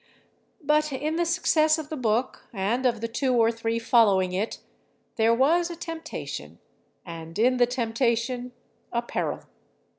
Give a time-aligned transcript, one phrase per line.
[0.63, 4.57] But in the success of the book and of the two or three following it
[5.15, 6.57] there was a temptation,
[7.05, 8.51] and in the temptation
[8.91, 9.41] a peril.